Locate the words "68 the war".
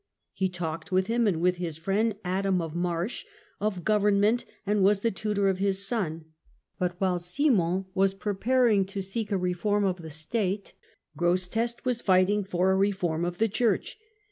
10.09-10.47